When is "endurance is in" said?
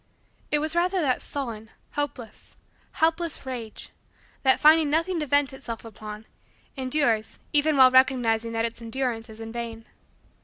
8.81-9.51